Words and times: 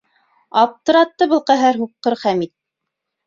Аптыратты 0.61 1.27
был 1.35 1.43
ҡәһәр 1.51 1.79
һуҡҡыр 1.83 2.17
Хәмит! 2.25 2.53